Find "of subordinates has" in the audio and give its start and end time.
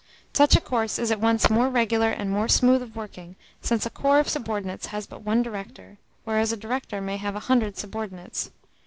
4.19-5.05